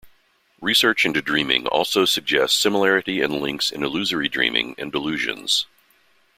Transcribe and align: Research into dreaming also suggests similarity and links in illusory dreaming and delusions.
Research 0.61 1.05
into 1.05 1.21
dreaming 1.21 1.67
also 1.67 2.05
suggests 2.05 2.57
similarity 2.57 3.21
and 3.21 3.35
links 3.39 3.69
in 3.69 3.83
illusory 3.83 4.27
dreaming 4.29 4.73
and 4.79 4.91
delusions. 4.91 5.67